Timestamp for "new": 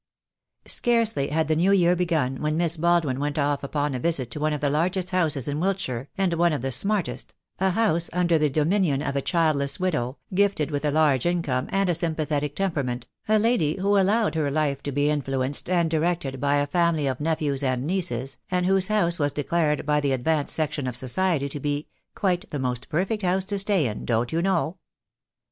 1.55-1.71